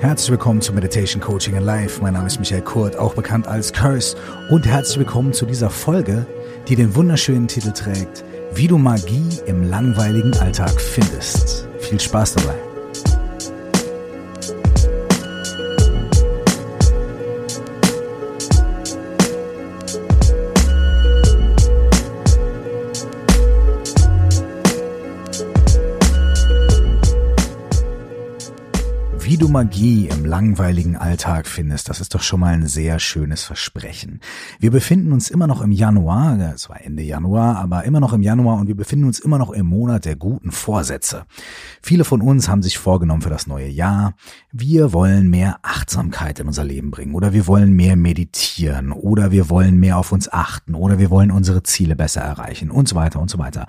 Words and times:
Herzlich 0.00 0.30
willkommen 0.30 0.62
zu 0.62 0.72
Meditation 0.72 1.20
Coaching 1.20 1.56
in 1.56 1.62
Life. 1.62 2.00
Mein 2.00 2.14
Name 2.14 2.26
ist 2.26 2.38
Michael 2.38 2.62
Kurt, 2.62 2.96
auch 2.96 3.12
bekannt 3.12 3.46
als 3.46 3.70
Curse. 3.70 4.16
Und 4.48 4.66
herzlich 4.66 4.96
willkommen 4.96 5.34
zu 5.34 5.44
dieser 5.44 5.68
Folge, 5.68 6.24
die 6.68 6.74
den 6.74 6.94
wunderschönen 6.94 7.48
Titel 7.48 7.72
trägt, 7.72 8.24
wie 8.54 8.66
du 8.66 8.78
Magie 8.78 9.28
im 9.44 9.62
langweiligen 9.62 10.34
Alltag 10.38 10.80
findest. 10.80 11.68
Viel 11.80 12.00
Spaß 12.00 12.32
dabei. 12.32 12.69
Magie 29.50 30.06
im 30.06 30.24
langweiligen 30.24 30.96
Alltag 30.96 31.48
findest, 31.48 31.88
das 31.88 32.00
ist 32.00 32.14
doch 32.14 32.22
schon 32.22 32.38
mal 32.38 32.54
ein 32.54 32.68
sehr 32.68 33.00
schönes 33.00 33.42
Versprechen. 33.42 34.20
Wir 34.60 34.70
befinden 34.70 35.12
uns 35.12 35.28
immer 35.28 35.48
noch 35.48 35.60
im 35.60 35.72
Januar, 35.72 36.38
es 36.54 36.68
war 36.68 36.80
Ende 36.80 37.02
Januar, 37.02 37.56
aber 37.56 37.84
immer 37.84 37.98
noch 37.98 38.12
im 38.12 38.22
Januar 38.22 38.58
und 38.58 38.68
wir 38.68 38.76
befinden 38.76 39.06
uns 39.06 39.18
immer 39.18 39.38
noch 39.38 39.50
im 39.50 39.66
Monat 39.66 40.04
der 40.04 40.14
guten 40.14 40.52
Vorsätze. 40.52 41.24
Viele 41.82 42.04
von 42.04 42.20
uns 42.20 42.48
haben 42.48 42.62
sich 42.62 42.78
vorgenommen 42.78 43.22
für 43.22 43.30
das 43.30 43.48
neue 43.48 43.68
Jahr, 43.68 44.14
wir 44.52 44.92
wollen 44.92 45.28
mehr 45.28 45.58
Achtsamkeit 45.62 46.38
in 46.38 46.46
unser 46.46 46.64
Leben 46.64 46.92
bringen 46.92 47.14
oder 47.16 47.32
wir 47.32 47.48
wollen 47.48 47.72
mehr 47.72 47.96
meditieren 47.96 48.92
oder 48.92 49.32
wir 49.32 49.50
wollen 49.50 49.78
mehr 49.80 49.98
auf 49.98 50.12
uns 50.12 50.32
achten 50.32 50.74
oder 50.76 50.98
wir 50.98 51.10
wollen 51.10 51.32
unsere 51.32 51.64
Ziele 51.64 51.96
besser 51.96 52.20
erreichen 52.20 52.70
und 52.70 52.88
so 52.88 52.94
weiter 52.94 53.20
und 53.20 53.30
so 53.30 53.38
weiter. 53.38 53.66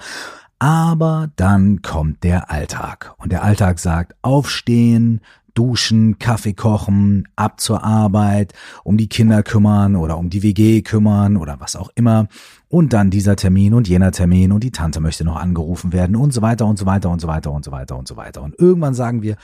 Aber 0.62 1.32
dann 1.38 1.82
kommt 1.82 2.24
der 2.24 2.52
Alltag. 2.52 3.16
Und 3.18 3.32
der 3.32 3.42
Alltag 3.42 3.80
sagt, 3.80 4.14
aufstehen, 4.22 5.22
duschen, 5.54 6.20
Kaffee 6.20 6.54
kochen, 6.54 7.28
ab 7.36 7.60
zur 7.60 7.84
Arbeit, 7.84 8.54
um 8.84 8.98
die 8.98 9.10
Kinder 9.10 9.44
kümmern 9.44 9.96
oder 9.96 10.18
um 10.18 10.30
die 10.30 10.44
WG 10.44 10.82
kümmern 10.82 11.38
oder 11.38 11.60
was 11.60 11.76
auch 11.76 11.90
immer. 11.96 12.28
Und 12.68 12.94
dann 12.94 13.10
dieser 13.10 13.36
Termin 13.36 13.74
und 13.74 13.88
jener 13.88 14.12
Termin 14.12 14.52
und 14.52 14.64
die 14.64 14.72
Tante 14.72 15.00
möchte 15.00 15.26
noch 15.26 15.36
angerufen 15.36 15.92
werden 15.94 16.16
und 16.16 16.32
so 16.32 16.42
weiter 16.42 16.66
und 16.66 16.80
so 16.80 16.86
weiter 16.86 17.10
und 17.10 17.20
so 17.22 17.28
weiter 17.28 17.52
und 17.52 17.66
so 17.66 17.72
weiter 17.72 17.98
und 17.98 18.08
so 18.08 18.16
weiter. 18.16 18.42
Und 18.42 18.58
irgendwann 18.58 18.94
sagen 18.94 19.22
wir, 19.22 19.36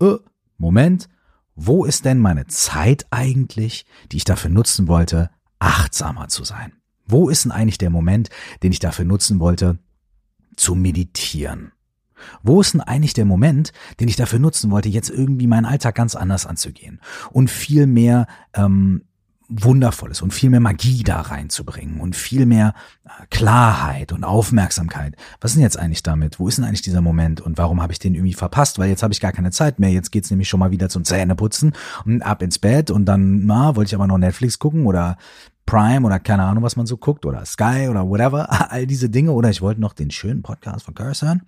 äh, 0.00 0.14
Moment, 0.58 1.08
wo 1.54 1.84
ist 1.84 2.04
denn 2.04 2.18
meine 2.18 2.46
Zeit 2.46 3.06
eigentlich, 3.10 3.84
die 4.12 4.18
ich 4.18 4.24
dafür 4.24 4.50
nutzen 4.50 4.86
wollte, 4.86 5.30
achtsamer 5.58 6.28
zu 6.28 6.44
sein? 6.44 6.72
Wo 7.04 7.28
ist 7.28 7.44
denn 7.44 7.52
eigentlich 7.52 7.78
der 7.78 7.90
Moment, 7.90 8.30
den 8.62 8.70
ich 8.70 8.78
dafür 8.78 9.04
nutzen 9.04 9.40
wollte, 9.40 9.78
zu 10.56 10.74
meditieren? 10.74 11.72
Wo 12.42 12.60
ist 12.60 12.74
denn 12.74 12.80
eigentlich 12.80 13.14
der 13.14 13.24
Moment, 13.24 13.72
den 14.00 14.08
ich 14.08 14.16
dafür 14.16 14.38
nutzen 14.38 14.70
wollte, 14.70 14.88
jetzt 14.88 15.10
irgendwie 15.10 15.46
meinen 15.46 15.66
Alltag 15.66 15.94
ganz 15.94 16.14
anders 16.14 16.46
anzugehen 16.46 17.00
und 17.30 17.50
viel 17.50 17.86
mehr 17.86 18.26
ähm, 18.54 19.02
Wundervolles 19.48 20.20
und 20.20 20.34
viel 20.34 20.50
mehr 20.50 20.60
Magie 20.60 21.02
da 21.02 21.22
reinzubringen 21.22 22.00
und 22.00 22.14
viel 22.14 22.44
mehr 22.44 22.74
äh, 23.04 23.26
Klarheit 23.30 24.12
und 24.12 24.22
Aufmerksamkeit. 24.22 25.16
Was 25.40 25.52
ist 25.52 25.54
denn 25.54 25.62
jetzt 25.62 25.78
eigentlich 25.78 26.02
damit? 26.02 26.38
Wo 26.38 26.48
ist 26.48 26.58
denn 26.58 26.66
eigentlich 26.66 26.82
dieser 26.82 27.00
Moment 27.00 27.40
und 27.40 27.56
warum 27.56 27.82
habe 27.82 27.92
ich 27.92 27.98
den 27.98 28.14
irgendwie 28.14 28.34
verpasst? 28.34 28.78
Weil 28.78 28.90
jetzt 28.90 29.02
habe 29.02 29.14
ich 29.14 29.20
gar 29.20 29.32
keine 29.32 29.50
Zeit 29.50 29.78
mehr. 29.78 29.90
Jetzt 29.90 30.12
geht's 30.12 30.30
nämlich 30.30 30.50
schon 30.50 30.60
mal 30.60 30.70
wieder 30.70 30.90
zum 30.90 31.04
Zähneputzen 31.04 31.72
und 32.04 32.20
ab 32.20 32.42
ins 32.42 32.58
Bett 32.58 32.90
und 32.90 33.06
dann, 33.06 33.46
na, 33.46 33.74
wollte 33.74 33.88
ich 33.88 33.94
aber 33.94 34.06
noch 34.06 34.18
Netflix 34.18 34.58
gucken 34.58 34.84
oder 34.84 35.16
Prime 35.68 36.06
oder 36.06 36.18
keine 36.18 36.44
Ahnung, 36.44 36.64
was 36.64 36.76
man 36.76 36.86
so 36.86 36.96
guckt 36.96 37.26
oder 37.26 37.44
Sky 37.44 37.88
oder 37.90 38.08
whatever, 38.08 38.48
all 38.72 38.86
diese 38.86 39.10
Dinge 39.10 39.32
oder 39.32 39.50
ich 39.50 39.60
wollte 39.60 39.82
noch 39.82 39.92
den 39.92 40.10
schönen 40.10 40.42
Podcast 40.42 40.86
von 40.86 40.94
Curse 40.94 41.26
hören. 41.26 41.42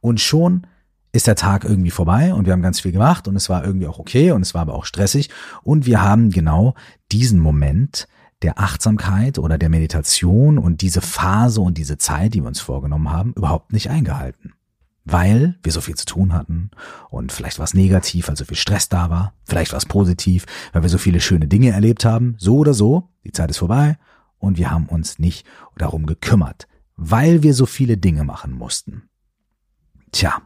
Und 0.00 0.20
schon 0.20 0.66
ist 1.12 1.28
der 1.28 1.36
Tag 1.36 1.64
irgendwie 1.64 1.90
vorbei 1.90 2.34
und 2.34 2.46
wir 2.46 2.52
haben 2.52 2.62
ganz 2.62 2.80
viel 2.80 2.90
gemacht 2.90 3.28
und 3.28 3.36
es 3.36 3.48
war 3.48 3.64
irgendwie 3.64 3.86
auch 3.86 4.00
okay 4.00 4.32
und 4.32 4.42
es 4.42 4.54
war 4.54 4.62
aber 4.62 4.74
auch 4.74 4.86
stressig. 4.86 5.30
Und 5.62 5.86
wir 5.86 6.02
haben 6.02 6.30
genau 6.30 6.74
diesen 7.12 7.38
Moment 7.38 8.08
der 8.42 8.58
Achtsamkeit 8.58 9.38
oder 9.38 9.56
der 9.56 9.68
Meditation 9.68 10.58
und 10.58 10.80
diese 10.80 11.00
Phase 11.00 11.60
und 11.60 11.78
diese 11.78 11.96
Zeit, 11.96 12.34
die 12.34 12.40
wir 12.40 12.48
uns 12.48 12.60
vorgenommen 12.60 13.12
haben, 13.12 13.34
überhaupt 13.34 13.72
nicht 13.72 13.88
eingehalten 13.88 14.54
weil 15.10 15.58
wir 15.62 15.72
so 15.72 15.80
viel 15.80 15.96
zu 15.96 16.06
tun 16.06 16.32
hatten 16.32 16.70
und 17.10 17.32
vielleicht 17.32 17.58
war 17.58 17.64
es 17.64 17.74
negativ, 17.74 18.28
weil 18.28 18.36
so 18.36 18.44
viel 18.44 18.56
Stress 18.56 18.88
da 18.88 19.10
war, 19.10 19.34
vielleicht 19.44 19.72
war 19.72 19.78
es 19.78 19.86
positiv, 19.86 20.46
weil 20.72 20.82
wir 20.82 20.88
so 20.88 20.98
viele 20.98 21.20
schöne 21.20 21.48
Dinge 21.48 21.70
erlebt 21.70 22.04
haben, 22.04 22.36
so 22.38 22.56
oder 22.58 22.74
so, 22.74 23.08
die 23.24 23.32
Zeit 23.32 23.50
ist 23.50 23.58
vorbei 23.58 23.98
und 24.38 24.58
wir 24.58 24.70
haben 24.70 24.86
uns 24.86 25.18
nicht 25.18 25.46
darum 25.76 26.06
gekümmert, 26.06 26.68
weil 26.96 27.42
wir 27.42 27.54
so 27.54 27.66
viele 27.66 27.96
Dinge 27.96 28.24
machen 28.24 28.52
mussten. 28.52 29.08
Tja, 30.12 30.42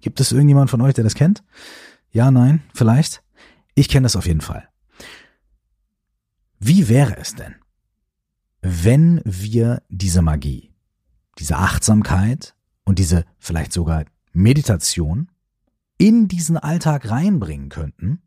gibt 0.00 0.20
es 0.20 0.32
irgendjemand 0.32 0.70
von 0.70 0.80
euch, 0.80 0.94
der 0.94 1.04
das 1.04 1.14
kennt? 1.14 1.42
Ja, 2.10 2.30
nein, 2.30 2.62
vielleicht? 2.74 3.22
Ich 3.74 3.88
kenne 3.88 4.04
das 4.04 4.16
auf 4.16 4.26
jeden 4.26 4.42
Fall. 4.42 4.68
Wie 6.58 6.88
wäre 6.88 7.16
es 7.16 7.34
denn, 7.34 7.56
wenn 8.60 9.20
wir 9.24 9.82
diese 9.88 10.22
Magie, 10.22 10.72
diese 11.38 11.56
Achtsamkeit, 11.56 12.54
und 12.84 12.98
diese 12.98 13.24
vielleicht 13.38 13.72
sogar 13.72 14.04
Meditation 14.32 15.28
in 15.98 16.28
diesen 16.28 16.56
Alltag 16.56 17.10
reinbringen 17.10 17.68
könnten, 17.68 18.22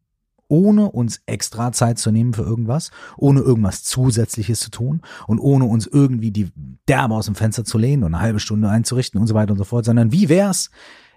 ohne 0.47 0.91
uns 0.91 1.21
extra 1.25 1.71
Zeit 1.71 1.97
zu 1.97 2.11
nehmen 2.11 2.33
für 2.33 2.43
irgendwas, 2.43 2.91
ohne 3.17 3.41
irgendwas 3.41 3.83
Zusätzliches 3.83 4.59
zu 4.59 4.69
tun 4.69 5.01
und 5.27 5.39
ohne 5.39 5.65
uns 5.65 5.88
irgendwie 5.88 6.31
die 6.31 6.51
Derbe 6.88 7.15
aus 7.15 7.25
dem 7.25 7.35
Fenster 7.35 7.65
zu 7.65 7.77
lehnen 7.77 8.03
und 8.03 8.13
eine 8.13 8.23
halbe 8.23 8.39
Stunde 8.39 8.69
einzurichten 8.69 9.19
und 9.19 9.27
so 9.27 9.33
weiter 9.33 9.51
und 9.51 9.57
so 9.57 9.63
fort, 9.63 9.85
sondern 9.85 10.11
wie 10.11 10.29
wär's, 10.29 10.69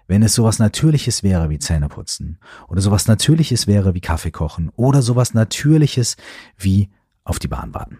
wenn 0.07 0.23
es 0.23 0.33
sowas 0.33 0.57
Natürliches 0.57 1.21
wäre 1.21 1.51
wie 1.51 1.59
Zähneputzen 1.59 2.39
oder 2.67 2.81
sowas 2.81 3.07
Natürliches 3.07 3.67
wäre 3.67 3.93
wie 3.93 4.01
Kaffee 4.01 4.31
kochen 4.31 4.69
oder 4.75 5.03
sowas 5.03 5.35
Natürliches 5.35 6.17
wie 6.57 6.89
auf 7.23 7.37
die 7.37 7.47
Bahn 7.47 7.75
warten. 7.75 7.99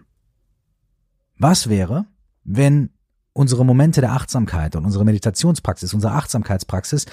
Was 1.38 1.68
wäre, 1.68 2.06
wenn 2.42 2.90
unsere 3.32 3.64
Momente 3.64 4.00
der 4.00 4.12
Achtsamkeit 4.12 4.76
und 4.76 4.84
unsere 4.84 5.04
Meditationspraxis, 5.04 5.94
unsere 5.94 6.14
Achtsamkeitspraxis 6.14 7.06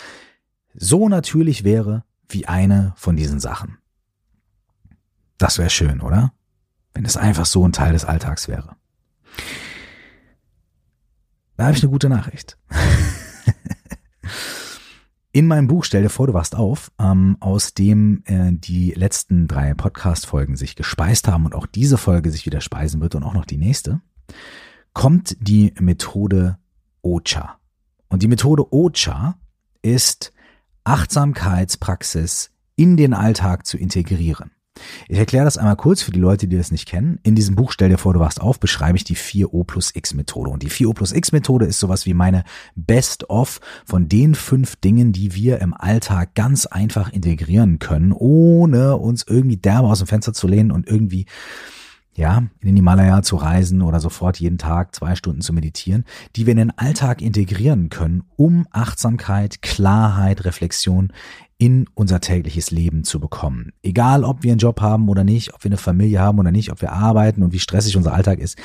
so 0.74 1.10
natürlich 1.10 1.64
wäre 1.64 2.04
wie 2.30 2.48
eine 2.48 2.94
von 2.96 3.16
diesen 3.16 3.40
Sachen. 3.40 3.78
Das 5.38 5.58
wäre 5.58 5.70
schön, 5.70 6.02
oder? 6.02 6.34
Wenn 6.94 7.06
es 7.06 7.18
einfach 7.18 7.46
so 7.46 7.66
ein 7.68 7.72
Teil 7.72 7.94
des 7.94 8.06
Alltags 8.06 8.48
wäre. 8.48 8.76
Da 11.56 11.66
habe 11.66 11.76
ich 11.76 11.84
eine 11.84 11.92
gute 11.92 12.10
Nachricht. 12.10 12.58
In 15.32 15.48
meinem 15.48 15.68
Buch 15.68 15.84
Stell 15.84 16.04
dir 16.04 16.10
vor, 16.10 16.28
du 16.28 16.34
wachst 16.34 16.56
auf, 16.56 16.92
ähm, 17.00 17.38
aus 17.40 17.74
dem 17.74 18.24
äh, 18.26 18.52
die 18.54 18.92
letzten 18.92 19.48
drei 19.48 19.74
Podcast-Folgen 19.76 20.56
sich 20.56 20.76
gespeist 20.76 21.28
haben 21.28 21.46
und 21.46 21.54
auch 21.54 21.68
diese 21.68 21.98
Folge 21.98 22.32
sich 22.32 22.46
wieder 22.46 22.62
speisen 22.62 23.02
wird 23.02 23.14
und 23.16 23.24
auch 23.24 23.34
noch 23.34 23.46
die 23.46 23.58
nächste, 23.58 24.02
kommt 24.98 25.38
die 25.40 25.76
Methode 25.80 26.58
OCHA. 27.04 27.60
Und 28.10 28.24
die 28.24 28.28
Methode 28.28 28.74
OCHA 28.74 29.38
ist 29.84 30.34
Achtsamkeitspraxis 30.86 32.50
in 32.76 32.98
den 32.98 33.14
Alltag 33.14 33.68
zu 33.68 33.78
integrieren. 33.78 34.50
Ich 35.08 35.20
erkläre 35.20 35.46
das 35.46 35.60
einmal 35.60 35.76
kurz 35.76 36.02
für 36.02 36.10
die 36.10 36.20
Leute, 36.20 36.48
die 36.48 36.58
das 36.58 36.72
nicht 36.72 36.88
kennen. 36.88 37.20
In 37.22 37.36
diesem 37.36 37.54
Buch 37.54 37.74
Stell 37.74 37.90
dir 37.90 38.00
vor, 38.00 38.16
du 38.16 38.20
wachst 38.20 38.42
auf, 38.42 38.60
beschreibe 38.60 38.98
ich 38.98 39.04
die 39.04 39.16
4O 39.16 39.66
plus 39.66 39.96
X 39.96 40.16
Methode. 40.16 40.50
Und 40.50 40.64
die 40.64 40.72
4O 40.72 40.96
plus 40.96 41.12
X 41.12 41.32
Methode 41.32 41.68
ist 41.68 41.80
sowas 41.80 42.08
wie 42.08 42.16
meine 42.16 42.44
Best-of 42.76 43.60
von 43.86 44.10
den 44.10 44.34
fünf 44.34 44.78
Dingen, 44.78 45.14
die 45.14 45.36
wir 45.36 45.60
im 45.62 45.76
Alltag 45.76 46.34
ganz 46.34 46.66
einfach 46.66 47.14
integrieren 47.14 47.78
können, 47.78 48.14
ohne 48.14 48.98
uns 48.98 49.24
irgendwie 49.28 49.58
derbe 49.58 49.90
aus 49.90 50.00
dem 50.00 50.08
Fenster 50.08 50.34
zu 50.34 50.48
lehnen 50.48 50.72
und 50.72 50.88
irgendwie 50.88 51.28
ja, 52.18 52.40
in 52.60 52.68
den 52.68 52.76
Himalaya 52.76 53.22
zu 53.22 53.36
reisen 53.36 53.84
oder 53.84 54.00
sofort 54.00 54.40
jeden 54.40 54.58
Tag 54.58 54.96
zwei 54.96 55.16
Stunden 55.16 55.42
zu 55.42 55.54
meditieren, 55.54 56.04
die 56.36 56.48
wir 56.48 56.52
in 56.52 56.58
den 56.58 56.78
Alltag 56.78 57.22
integrieren 57.22 57.90
können, 57.90 58.24
um 58.36 58.66
Achtsamkeit, 58.72 59.62
Klarheit, 59.62 60.44
Reflexion 60.44 61.14
in 61.60 61.86
unser 61.94 62.20
tägliches 62.20 62.72
Leben 62.72 63.04
zu 63.04 63.20
bekommen. 63.20 63.72
Egal, 63.84 64.24
ob 64.24 64.42
wir 64.42 64.52
einen 64.52 64.60
Job 64.60 64.82
haben 64.82 65.10
oder 65.10 65.24
nicht, 65.24 65.54
ob 65.54 65.64
wir 65.64 65.70
eine 65.70 65.78
Familie 65.78 66.20
haben 66.20 66.40
oder 66.40 66.52
nicht, 66.52 66.72
ob 66.72 66.82
wir 66.82 66.92
arbeiten 66.92 67.44
und 67.44 67.54
wie 67.54 67.60
stressig 67.60 67.96
unser 67.96 68.14
Alltag 68.14 68.40
ist, 68.40 68.58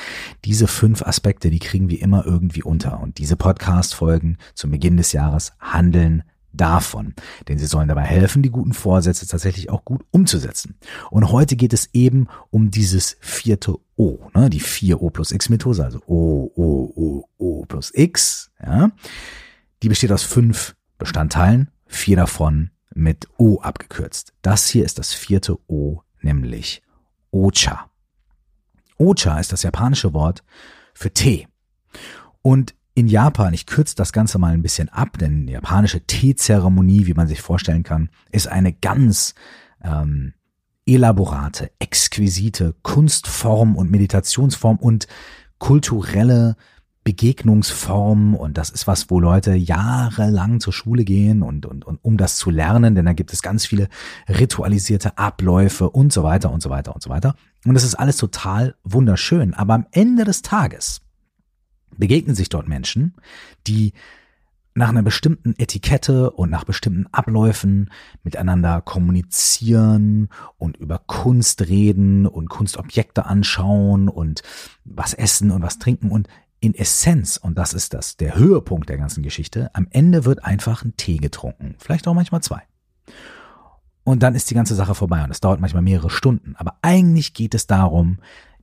diese 0.45 0.67
fünf 0.67 1.03
Aspekte, 1.03 1.51
die 1.51 1.59
kriegen 1.59 1.89
wir 1.89 2.01
immer 2.01 2.25
irgendwie 2.25 2.63
unter. 2.63 2.99
Und 3.01 3.19
diese 3.19 3.35
Podcast-Folgen 3.35 4.37
zum 4.55 4.71
Beginn 4.71 4.97
des 4.97 5.11
Jahres 5.11 5.53
handeln 5.59 6.23
davon. 6.53 7.13
Denn 7.47 7.57
sie 7.57 7.65
sollen 7.65 7.87
dabei 7.87 8.03
helfen, 8.03 8.43
die 8.43 8.49
guten 8.49 8.73
Vorsätze 8.73 9.27
tatsächlich 9.27 9.69
auch 9.69 9.83
gut 9.83 10.05
umzusetzen. 10.11 10.75
Und 11.09 11.31
heute 11.31 11.55
geht 11.55 11.73
es 11.73 11.89
eben 11.93 12.27
um 12.49 12.71
dieses 12.71 13.17
vierte 13.19 13.75
O, 13.95 14.19
ne? 14.33 14.49
die 14.49 14.61
4O 14.61 15.09
plus 15.09 15.31
X 15.31 15.49
Methode, 15.49 15.83
also 15.83 15.99
O, 16.07 16.51
O, 16.55 16.93
O, 16.95 17.25
O 17.37 17.65
plus 17.65 17.91
X. 17.93 18.51
Ja? 18.63 18.91
Die 19.81 19.89
besteht 19.89 20.11
aus 20.11 20.23
fünf 20.23 20.75
Bestandteilen, 20.97 21.69
vier 21.87 22.15
davon 22.15 22.69
mit 22.93 23.27
O 23.37 23.59
abgekürzt. 23.59 24.33
Das 24.41 24.67
hier 24.67 24.85
ist 24.85 24.99
das 24.99 25.13
vierte 25.13 25.57
O, 25.67 26.01
nämlich 26.21 26.81
Ocha. 27.31 27.89
Ocha 28.97 29.39
ist 29.39 29.51
das 29.51 29.63
japanische 29.63 30.13
Wort 30.13 30.43
für 30.93 31.11
Tee. 31.11 31.47
Und 32.41 32.75
in 32.95 33.07
Japan, 33.07 33.53
ich 33.53 33.65
kürze 33.65 33.95
das 33.95 34.13
Ganze 34.13 34.37
mal 34.37 34.53
ein 34.53 34.61
bisschen 34.61 34.89
ab, 34.89 35.17
denn 35.17 35.47
die 35.47 35.53
japanische 35.53 36.01
Teezeremonie, 36.01 37.07
wie 37.07 37.13
man 37.13 37.27
sich 37.27 37.41
vorstellen 37.41 37.83
kann, 37.83 38.09
ist 38.31 38.47
eine 38.47 38.71
ganz 38.71 39.33
ähm, 39.83 40.33
elaborate, 40.85 41.71
exquisite 41.79 42.75
Kunstform 42.83 43.75
und 43.75 43.89
Meditationsform 43.89 44.77
und 44.77 45.07
kulturelle 45.57 46.55
Begegnungsform 47.03 48.33
und 48.33 48.57
das 48.57 48.69
ist 48.69 48.87
was, 48.87 49.09
wo 49.09 49.19
Leute 49.19 49.55
jahrelang 49.55 50.61
zur 50.61 50.71
Schule 50.71 51.03
gehen 51.03 51.41
und, 51.41 51.65
und, 51.65 51.83
und 51.83 51.99
um 52.01 52.15
das 52.15 52.37
zu 52.37 52.49
lernen, 52.49 52.95
denn 52.95 53.05
da 53.05 53.13
gibt 53.13 53.33
es 53.33 53.41
ganz 53.41 53.65
viele 53.65 53.89
ritualisierte 54.29 55.17
Abläufe 55.17 55.89
und 55.89 56.13
so 56.13 56.23
weiter 56.23 56.51
und 56.51 56.61
so 56.61 56.69
weiter 56.69 56.93
und 56.93 57.01
so 57.03 57.09
weiter. 57.09 57.35
Und 57.65 57.73
das 57.73 57.83
ist 57.83 57.95
alles 57.95 58.17
total 58.17 58.75
wunderschön. 58.83 59.53
Aber 59.53 59.73
am 59.73 59.85
Ende 59.91 60.23
des 60.23 60.43
Tages 60.43 61.01
begegnen 61.97 62.35
sich 62.35 62.49
dort 62.49 62.67
Menschen, 62.67 63.15
die 63.67 63.93
nach 64.75 64.89
einer 64.89 65.03
bestimmten 65.03 65.53
Etikette 65.57 66.31
und 66.31 66.49
nach 66.49 66.63
bestimmten 66.63 67.05
Abläufen 67.11 67.91
miteinander 68.23 68.81
kommunizieren 68.81 70.29
und 70.57 70.77
über 70.77 70.99
Kunst 71.05 71.67
reden 71.67 72.25
und 72.25 72.49
Kunstobjekte 72.49 73.25
anschauen 73.25 74.09
und 74.09 74.41
was 74.83 75.13
essen 75.13 75.51
und 75.51 75.61
was 75.61 75.77
trinken 75.77 76.09
und 76.09 76.27
in 76.59 76.73
Essenz, 76.73 77.35
und 77.35 77.57
das 77.57 77.73
ist 77.73 77.93
das, 77.93 78.15
der 78.15 78.35
Höhepunkt 78.35 78.87
der 78.87 78.97
ganzen 78.97 79.21
Geschichte, 79.21 79.69
am 79.73 79.85
Ende 79.91 80.23
wird 80.23 80.45
einfach 80.45 80.85
ein 80.85 80.95
Tee 80.95 81.17
getrunken. 81.17 81.75
Vielleicht 81.77 82.07
auch 82.07 82.13
manchmal 82.13 82.41
zwei. 82.41 82.61
Und 84.05 84.23
dann 84.23 84.33
ist 84.33 84.49
die 84.49 84.55
ganze 84.55 84.73
Sache 84.73 84.95
vorbei 84.95 85.23
und 85.23 85.29
es 85.29 85.41
dauert 85.41 85.59
manchmal 85.59 85.83
mehrere 85.83 86.09
Stunden. 86.09 86.55
Aber 86.57 86.77
eigentlich 86.81 87.33
geht 87.33 87.53
es 87.53 87.67
darum, 87.67 88.19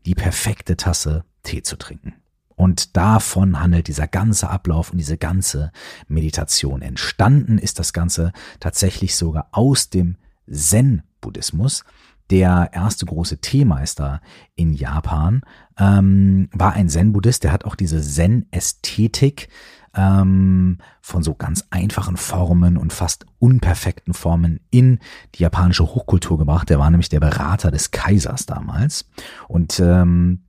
die 0.06 0.14
perfekte 0.14 0.78
Tasse 0.78 1.24
Tee 1.42 1.62
zu 1.62 1.76
trinken. 1.76 2.14
Und 2.60 2.94
davon 2.94 3.58
handelt 3.58 3.88
dieser 3.88 4.06
ganze 4.06 4.50
Ablauf 4.50 4.90
und 4.90 4.98
diese 4.98 5.16
ganze 5.16 5.72
Meditation. 6.08 6.82
Entstanden 6.82 7.56
ist 7.56 7.78
das 7.78 7.94
Ganze 7.94 8.32
tatsächlich 8.60 9.16
sogar 9.16 9.48
aus 9.52 9.88
dem 9.88 10.16
Zen-Buddhismus, 10.46 11.84
der 12.28 12.68
erste 12.74 13.06
große 13.06 13.38
Teemeister 13.38 14.20
in 14.56 14.74
Japan, 14.74 15.40
ähm, 15.78 16.50
war 16.52 16.74
ein 16.74 16.90
Zen-Buddhist, 16.90 17.44
der 17.44 17.52
hat 17.52 17.64
auch 17.64 17.76
diese 17.76 18.02
Zen-Ästhetik 18.02 19.48
ähm, 19.94 20.76
von 21.00 21.22
so 21.22 21.34
ganz 21.34 21.64
einfachen 21.70 22.18
Formen 22.18 22.76
und 22.76 22.92
fast 22.92 23.24
unperfekten 23.38 24.12
Formen 24.12 24.60
in 24.68 24.98
die 25.34 25.44
japanische 25.44 25.86
Hochkultur 25.86 26.36
gebracht. 26.36 26.68
Der 26.68 26.78
war 26.78 26.90
nämlich 26.90 27.08
der 27.08 27.20
Berater 27.20 27.70
des 27.70 27.90
Kaisers 27.90 28.44
damals. 28.44 29.08
Und 29.48 29.80
ähm, 29.80 30.42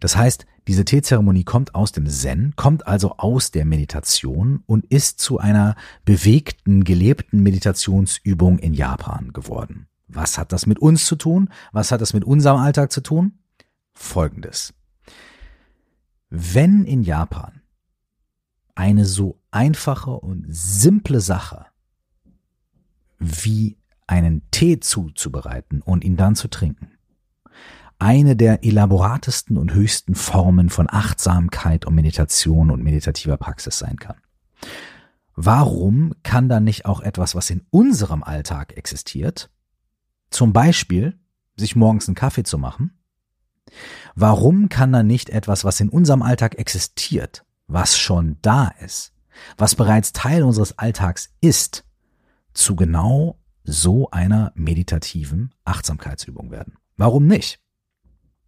das 0.00 0.16
heißt, 0.16 0.46
diese 0.66 0.84
Teezeremonie 0.84 1.44
kommt 1.44 1.74
aus 1.74 1.92
dem 1.92 2.06
Zen, 2.08 2.54
kommt 2.56 2.86
also 2.86 3.16
aus 3.18 3.50
der 3.50 3.64
Meditation 3.64 4.62
und 4.66 4.86
ist 4.86 5.20
zu 5.20 5.38
einer 5.38 5.76
bewegten, 6.04 6.84
gelebten 6.84 7.42
Meditationsübung 7.42 8.58
in 8.58 8.72
Japan 8.72 9.32
geworden. 9.32 9.88
Was 10.08 10.38
hat 10.38 10.52
das 10.52 10.66
mit 10.66 10.78
uns 10.78 11.04
zu 11.06 11.16
tun? 11.16 11.50
Was 11.72 11.92
hat 11.92 12.00
das 12.00 12.14
mit 12.14 12.24
unserem 12.24 12.58
Alltag 12.58 12.92
zu 12.92 13.02
tun? 13.02 13.38
Folgendes. 13.92 14.72
Wenn 16.30 16.84
in 16.84 17.02
Japan 17.02 17.60
eine 18.74 19.04
so 19.04 19.38
einfache 19.50 20.10
und 20.10 20.46
simple 20.48 21.20
Sache 21.20 21.66
wie 23.18 23.76
einen 24.06 24.42
Tee 24.50 24.80
zuzubereiten 24.80 25.80
und 25.80 26.04
ihn 26.04 26.16
dann 26.16 26.34
zu 26.34 26.48
trinken, 26.48 26.90
eine 27.98 28.36
der 28.36 28.64
elaboratesten 28.64 29.56
und 29.56 29.72
höchsten 29.72 30.14
Formen 30.14 30.68
von 30.70 30.88
Achtsamkeit 30.90 31.84
und 31.84 31.94
Meditation 31.94 32.70
und 32.70 32.82
meditativer 32.82 33.36
Praxis 33.36 33.78
sein 33.78 33.96
kann. 33.96 34.16
Warum 35.36 36.14
kann 36.22 36.48
dann 36.48 36.64
nicht 36.64 36.86
auch 36.86 37.00
etwas, 37.00 37.34
was 37.34 37.50
in 37.50 37.62
unserem 37.70 38.22
Alltag 38.22 38.76
existiert, 38.76 39.50
zum 40.30 40.52
Beispiel, 40.52 41.18
sich 41.56 41.76
morgens 41.76 42.08
einen 42.08 42.14
Kaffee 42.14 42.42
zu 42.42 42.58
machen. 42.58 42.98
Warum 44.14 44.68
kann 44.68 44.92
dann 44.92 45.06
nicht 45.06 45.30
etwas, 45.30 45.64
was 45.64 45.80
in 45.80 45.88
unserem 45.88 46.22
Alltag 46.22 46.56
existiert, 46.58 47.44
was 47.66 47.98
schon 47.98 48.36
da 48.42 48.68
ist, 48.80 49.12
was 49.56 49.74
bereits 49.74 50.12
Teil 50.12 50.42
unseres 50.42 50.78
Alltags 50.78 51.30
ist, 51.40 51.84
zu 52.52 52.76
genau 52.76 53.38
so 53.64 54.10
einer 54.10 54.52
meditativen 54.54 55.54
Achtsamkeitsübung 55.64 56.50
werden? 56.50 56.76
Warum 56.96 57.26
nicht? 57.26 57.60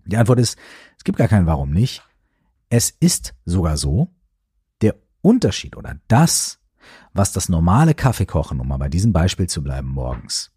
Die 0.06 0.16
Antwort 0.16 0.38
ist, 0.38 0.58
es 0.96 1.04
gibt 1.04 1.18
gar 1.18 1.28
kein 1.28 1.46
Warum 1.46 1.70
nicht. 1.70 2.02
Es 2.68 2.90
ist 2.90 3.34
sogar 3.44 3.76
so, 3.76 4.08
der 4.82 4.96
Unterschied 5.20 5.76
oder 5.76 5.98
das, 6.08 6.60
was 7.12 7.32
das 7.32 7.48
normale 7.48 7.94
Kaffeekochen, 7.94 8.60
um 8.60 8.68
mal 8.68 8.78
bei 8.78 8.88
diesem 8.88 9.12
Beispiel 9.12 9.48
zu 9.48 9.62
bleiben, 9.62 9.88
morgens, 9.88 10.52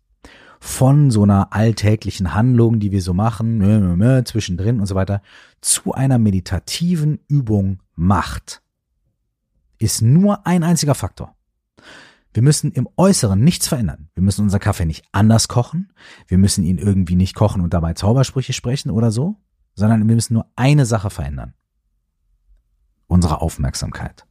von 0.59 1.09
so 1.09 1.23
einer 1.23 1.53
alltäglichen 1.53 2.33
Handlung, 2.33 2.79
die 2.79 2.91
wir 2.91 3.01
so 3.01 3.13
machen, 3.13 4.25
zwischendrin 4.25 4.79
und 4.79 4.85
so 4.85 4.95
weiter, 4.95 5.21
zu 5.61 5.93
einer 5.93 6.19
meditativen 6.19 7.19
Übung 7.27 7.81
macht, 7.95 8.61
ist 9.77 10.01
nur 10.01 10.45
ein 10.45 10.63
einziger 10.63 10.95
Faktor. 10.95 11.35
Wir 12.33 12.43
müssen 12.43 12.71
im 12.71 12.87
Äußeren 12.95 13.43
nichts 13.43 13.67
verändern. 13.67 14.09
Wir 14.13 14.23
müssen 14.23 14.43
unser 14.43 14.59
Kaffee 14.59 14.85
nicht 14.85 15.05
anders 15.11 15.47
kochen. 15.47 15.91
Wir 16.27 16.37
müssen 16.37 16.63
ihn 16.63 16.77
irgendwie 16.77 17.15
nicht 17.15 17.35
kochen 17.35 17.61
und 17.61 17.73
dabei 17.73 17.93
Zaubersprüche 17.93 18.53
sprechen 18.53 18.91
oder 18.91 19.11
so, 19.11 19.37
sondern 19.75 20.07
wir 20.07 20.15
müssen 20.15 20.33
nur 20.33 20.45
eine 20.55 20.85
Sache 20.85 21.09
verändern. 21.09 21.53
Unsere 23.07 23.41
Aufmerksamkeit. 23.41 24.27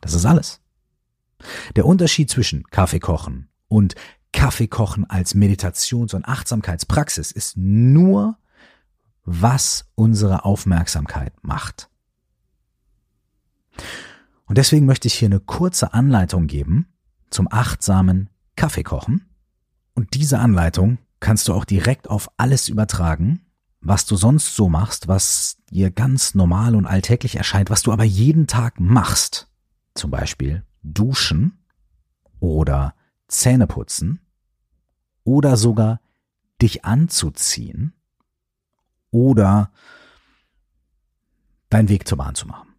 Das 0.00 0.14
ist 0.14 0.24
alles. 0.24 0.62
Der 1.76 1.84
Unterschied 1.84 2.30
zwischen 2.30 2.64
Kaffee 2.64 3.00
kochen 3.00 3.48
und 3.68 3.94
Kaffeekochen 4.32 5.08
als 5.08 5.34
Meditations- 5.34 6.14
und 6.14 6.26
Achtsamkeitspraxis 6.26 7.32
ist 7.32 7.56
nur, 7.56 8.38
was 9.24 9.90
unsere 9.94 10.44
Aufmerksamkeit 10.44 11.32
macht. 11.42 11.90
Und 14.46 14.58
deswegen 14.58 14.86
möchte 14.86 15.08
ich 15.08 15.14
hier 15.14 15.26
eine 15.26 15.40
kurze 15.40 15.92
Anleitung 15.92 16.46
geben 16.46 16.86
zum 17.30 17.48
achtsamen 17.50 18.30
Kaffeekochen. 18.54 19.26
Und 19.94 20.14
diese 20.14 20.38
Anleitung 20.38 20.98
kannst 21.20 21.48
du 21.48 21.54
auch 21.54 21.64
direkt 21.64 22.08
auf 22.08 22.30
alles 22.36 22.68
übertragen, 22.68 23.40
was 23.80 24.06
du 24.06 24.16
sonst 24.16 24.54
so 24.54 24.68
machst, 24.68 25.08
was 25.08 25.58
dir 25.70 25.90
ganz 25.90 26.34
normal 26.34 26.74
und 26.74 26.86
alltäglich 26.86 27.36
erscheint, 27.36 27.70
was 27.70 27.82
du 27.82 27.92
aber 27.92 28.04
jeden 28.04 28.46
Tag 28.46 28.80
machst. 28.80 29.48
Zum 29.94 30.10
Beispiel 30.10 30.64
duschen 30.82 31.64
oder 32.40 32.94
Zähne 33.28 33.66
putzen 33.66 34.20
oder 35.24 35.56
sogar 35.56 36.00
dich 36.62 36.84
anzuziehen 36.84 37.92
oder 39.10 39.70
deinen 41.68 41.88
Weg 41.88 42.06
zur 42.06 42.18
Bahn 42.18 42.34
zu 42.34 42.46
machen. 42.46 42.75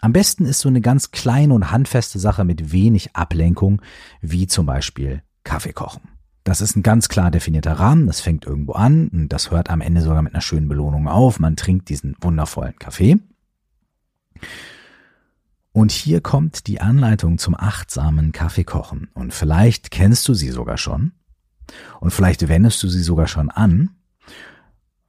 Am 0.00 0.12
besten 0.12 0.44
ist 0.44 0.60
so 0.60 0.68
eine 0.68 0.80
ganz 0.80 1.10
kleine 1.10 1.54
und 1.54 1.70
handfeste 1.70 2.18
Sache 2.18 2.44
mit 2.44 2.72
wenig 2.72 3.16
Ablenkung, 3.16 3.82
wie 4.20 4.46
zum 4.46 4.66
Beispiel 4.66 5.22
Kaffee 5.44 5.72
kochen. 5.72 6.02
Das 6.44 6.60
ist 6.60 6.76
ein 6.76 6.82
ganz 6.82 7.08
klar 7.08 7.30
definierter 7.30 7.72
Rahmen, 7.72 8.06
das 8.06 8.20
fängt 8.20 8.44
irgendwo 8.44 8.72
an 8.72 9.08
und 9.08 9.30
das 9.30 9.50
hört 9.50 9.68
am 9.68 9.80
Ende 9.80 10.00
sogar 10.00 10.22
mit 10.22 10.32
einer 10.32 10.42
schönen 10.42 10.68
Belohnung 10.68 11.08
auf. 11.08 11.40
Man 11.40 11.56
trinkt 11.56 11.88
diesen 11.88 12.14
wundervollen 12.20 12.78
Kaffee. 12.78 13.18
Und 15.72 15.92
hier 15.92 16.20
kommt 16.20 16.68
die 16.68 16.80
Anleitung 16.80 17.38
zum 17.38 17.54
achtsamen 17.54 18.32
Kaffeekochen. 18.32 19.10
Und 19.12 19.34
vielleicht 19.34 19.90
kennst 19.90 20.26
du 20.28 20.34
sie 20.34 20.50
sogar 20.50 20.78
schon. 20.78 21.12
Und 22.00 22.12
vielleicht 22.12 22.48
wendest 22.48 22.82
du 22.82 22.88
sie 22.88 23.02
sogar 23.02 23.26
schon 23.26 23.50
an. 23.50 23.90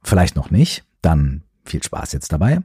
Vielleicht 0.02 0.36
noch 0.36 0.50
nicht. 0.50 0.84
Dann 1.02 1.44
viel 1.64 1.82
Spaß 1.82 2.12
jetzt 2.12 2.32
dabei. 2.32 2.60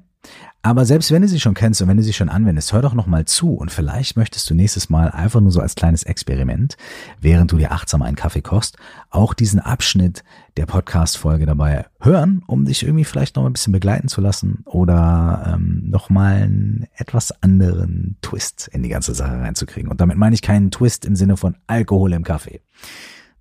Aber 0.66 0.86
selbst 0.86 1.12
wenn 1.12 1.22
du 1.22 1.28
sie 1.28 1.42
schon 1.42 1.56
kennst 1.56 1.82
und 1.82 1.90
wenn 1.90 1.98
du 1.98 2.04
sie 2.04 2.14
schon 2.14 2.30
anwendest, 2.30 2.72
hör 2.72 2.82
doch 2.82 2.94
noch 2.94 3.06
mal 3.06 3.26
zu 3.26 3.54
und 3.54 3.70
vielleicht 3.70 4.16
möchtest 4.16 4.50
du 4.50 4.56
nächstes 4.56 4.90
Mal 4.90 5.12
einfach 5.12 5.42
nur 5.42 5.52
so 5.52 5.60
als 5.60 5.76
kleines 5.76 6.04
Experiment, 6.04 6.78
während 7.20 7.52
du 7.52 7.58
dir 7.58 7.74
achtsam 7.74 8.02
einen 8.02 8.16
Kaffee 8.16 8.42
kochst, 8.42 8.78
auch 9.10 9.34
diesen 9.34 9.60
Abschnitt 9.60 10.24
der 10.56 10.66
Podcast-Folge 10.66 11.46
dabei 11.46 11.88
hören, 12.00 12.44
um 12.48 12.64
dich 12.64 12.84
irgendwie 12.84 13.04
vielleicht 13.04 13.36
noch 13.36 13.46
ein 13.46 13.52
bisschen 13.52 13.74
begleiten 13.74 14.08
zu 14.08 14.22
lassen 14.22 14.64
oder 14.64 15.54
ähm, 15.54 15.84
noch 15.90 16.10
mal 16.10 16.44
einen 16.44 16.88
etwas 16.96 17.44
anderen 17.44 18.16
Twist 18.22 18.70
in 18.72 18.84
die 18.84 18.90
ganze 18.90 19.14
Sache 19.14 19.34
reinzukriegen. 19.34 19.92
Und 19.92 20.00
damit 20.00 20.18
meine 20.18 20.34
ich 20.34 20.42
keinen 20.42 20.72
Twist 20.72 21.04
im 21.04 21.18
Sinne 21.18 21.36
von 21.36 21.58
Alkohol 21.68 22.14
im 22.14 22.24
Kaffee. 22.24 22.62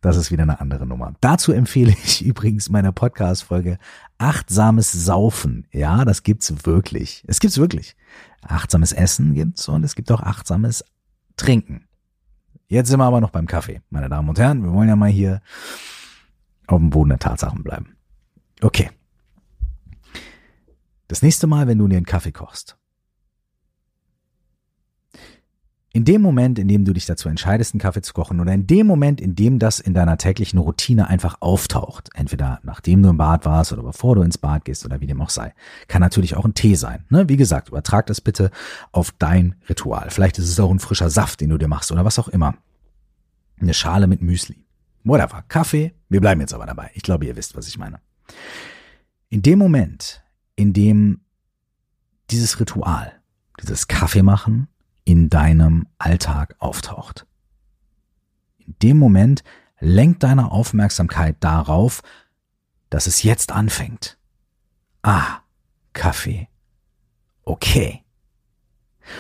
Das 0.03 0.17
ist 0.17 0.33
wieder 0.33 0.43
eine 0.43 0.61
andere 0.61 0.85
Nummer. 0.85 1.15
Dazu 1.21 1.53
empfehle 1.53 1.93
ich 1.93 2.23
übrigens 2.27 2.69
meine 2.69 2.93
Podcast-Folge 2.93 3.79
Achtsames 4.19 4.91
Saufen. 4.91 5.67
Ja, 5.71 6.05
das 6.05 6.25
gibt's 6.25 6.67
wirklich. 6.67 7.25
Es 7.29 7.39
gibt's 7.39 7.57
wirklich. 7.57 7.97
Achtsames 8.43 8.93
Essen 8.93 9.33
gibt's 9.33 9.69
und 9.69 9.85
es 9.85 9.95
gibt 9.95 10.11
auch 10.11 10.21
achtsames 10.21 10.85
Trinken. 11.37 11.87
Jetzt 12.67 12.89
sind 12.89 12.99
wir 12.99 13.05
aber 13.05 13.21
noch 13.21 13.31
beim 13.31 13.47
Kaffee, 13.47 13.81
meine 13.91 14.09
Damen 14.09 14.29
und 14.29 14.39
Herren. 14.41 14.65
Wir 14.65 14.73
wollen 14.73 14.89
ja 14.89 14.97
mal 14.97 15.09
hier 15.09 15.41
auf 16.67 16.81
dem 16.81 16.91
Boden 16.91 17.11
der 17.11 17.21
Tatsachen 17.21 17.63
bleiben. 17.63 17.97
Okay. 18.61 18.91
Das 21.07 21.23
nächste 21.23 21.47
Mal, 21.47 21.69
wenn 21.69 21.79
du 21.79 21.87
dir 21.87 21.97
einen 21.97 22.07
Kaffee 22.07 22.33
kochst, 22.33 22.77
In 25.95 26.07
dem 26.07 26.23
Moment, 26.23 26.59
in 26.59 26.69
dem 26.69 26.87
du 26.87 26.95
dich 26.95 27.05
dazu 27.05 27.29
entscheidest, 27.29 27.75
einen 27.75 27.81
Kaffee 27.81 28.01
zu 28.01 28.15
kochen 28.15 28.41
oder 28.41 28.55
in 28.55 28.67
dem 28.67 28.87
Moment, 28.87 29.21
in 29.21 29.35
dem 29.35 29.59
das 29.59 29.79
in 29.79 29.93
deiner 29.93 30.17
täglichen 30.17 30.59
Routine 30.59 31.09
einfach 31.09 31.37
auftaucht, 31.41 32.09
entweder 32.15 32.61
nachdem 32.63 33.03
du 33.03 33.11
im 33.11 33.19
Bad 33.19 33.45
warst 33.45 33.75
oder 33.75 33.83
bevor 33.83 34.15
du 34.15 34.23
ins 34.23 34.39
Bad 34.39 34.65
gehst 34.65 34.87
oder 34.87 35.03
wie 35.03 35.07
dem 35.07 35.21
auch 35.21 35.29
sei, 35.29 35.53
kann 35.89 36.01
natürlich 36.01 36.35
auch 36.35 36.47
ein 36.47 36.55
Tee 36.55 36.77
sein. 36.77 37.05
Ne? 37.11 37.29
Wie 37.29 37.37
gesagt, 37.37 37.69
übertrag 37.69 38.07
das 38.07 38.23
bitte 38.23 38.51
auf 38.91 39.13
dein 39.19 39.55
Ritual. 39.69 40.09
Vielleicht 40.09 40.39
ist 40.39 40.49
es 40.49 40.59
auch 40.59 40.71
ein 40.71 40.79
frischer 40.79 41.11
Saft, 41.11 41.43
den 41.43 41.51
du 41.51 41.59
dir 41.59 41.69
machst 41.69 41.93
oder 41.93 42.07
was 42.07 42.19
auch 42.19 42.29
immer. 42.29 42.55
Eine 43.61 43.75
Schale 43.75 44.07
mit 44.07 44.23
Müsli. 44.23 44.65
Whatever. 45.05 45.45
Kaffee. 45.49 45.93
Wir 46.09 46.23
bleiben 46.23 46.41
jetzt 46.41 46.55
aber 46.55 46.65
dabei. 46.65 46.91
Ich 46.95 47.03
glaube, 47.03 47.27
ihr 47.27 47.37
wisst, 47.37 47.55
was 47.55 47.69
ich 47.69 47.77
meine. 47.77 48.01
In 49.29 49.43
dem 49.43 49.59
Moment, 49.59 50.23
in 50.57 50.73
dem 50.73 51.21
dieses 52.31 52.59
Ritual, 52.61 53.13
dieses 53.61 53.89
Kaffee 53.89 54.23
machen, 54.23 54.69
in 55.05 55.29
deinem 55.29 55.87
Alltag 55.99 56.57
auftaucht. 56.59 57.27
In 58.59 58.75
dem 58.83 58.99
Moment 58.99 59.43
lenkt 59.81 60.23
deine 60.23 60.53
Aufmerksamkeit 60.53 61.37
darauf, 61.41 62.03
dass 62.91 63.07
es 63.07 63.23
jetzt 63.23 63.53
anfängt. 63.53 64.19
Ah, 65.03 65.41
Kaffee. 65.93 66.49
Okay. 67.45 68.05